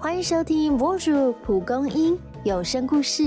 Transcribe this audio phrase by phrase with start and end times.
[0.00, 3.22] 欢迎收听《Bonjour 蒲公英有声故事》。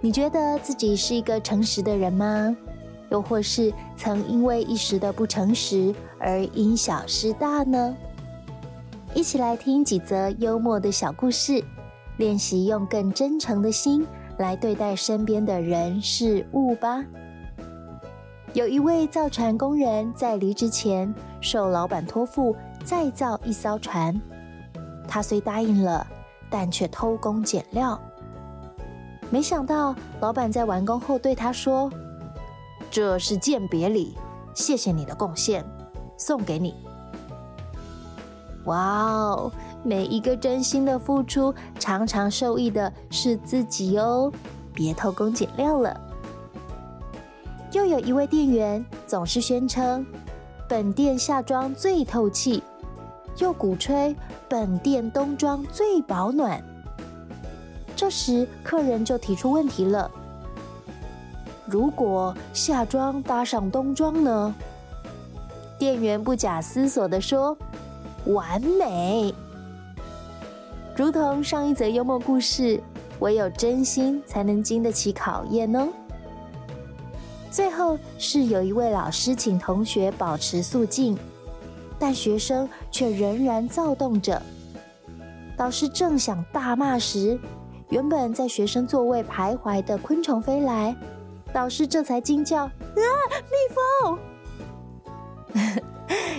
[0.00, 2.56] 你觉得自己是一个诚实的人吗？
[3.10, 7.96] 又或是曾因为一时的不诚实而因小失大呢？
[9.12, 11.60] 一起来听几则幽默的小故事，
[12.16, 14.06] 练习用更真诚的心
[14.38, 17.04] 来对待身边的人事物吧。
[18.52, 22.54] 有一位造船工人在离职前，受老板托付
[22.84, 24.18] 再造一艘船。
[25.12, 26.06] 他虽答应了，
[26.48, 28.00] 但却偷工减料。
[29.28, 31.92] 没想到，老板在完工后对他说
[32.90, 34.16] ：“这是鉴别礼，
[34.54, 35.62] 谢谢你的贡献，
[36.16, 36.74] 送给你。”
[38.64, 39.52] 哇哦！
[39.84, 44.32] 每一个真心的付出，常常受益的是自己哦，
[44.72, 45.94] 别偷工减料了。
[47.72, 50.06] 又有一位店员总是宣称
[50.66, 52.62] 本店夏装最透气，
[53.38, 54.14] 又鼓吹
[54.48, 56.62] 本店冬装最保暖。
[57.94, 60.10] 这时客人就提出问题了：
[61.66, 64.54] 如果夏装搭上冬装呢？
[65.78, 67.56] 店员不假思索地说
[68.26, 69.34] ：“完美。”
[70.96, 72.80] 如同上一则幽默故事，
[73.20, 75.88] 唯有真心才能经得起考验哦。
[77.50, 81.16] 最后是有一位老师请同学保持肃静，
[82.02, 84.42] 但学生却仍然躁动着。
[85.56, 87.38] 老师正想大骂时，
[87.90, 90.96] 原本在学生座位徘徊的昆虫飞来，
[91.54, 93.06] 老师这才惊叫：“啊，
[93.52, 93.54] 蜜
[94.02, 94.18] 蜂！”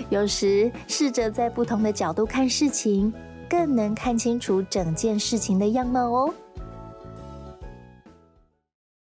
[0.11, 3.14] 有时试着在不同的角度看事情，
[3.50, 6.34] 更能看清楚整件事情的样貌哦。